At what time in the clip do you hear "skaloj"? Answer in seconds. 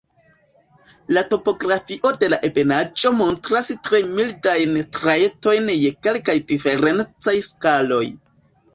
7.55-8.05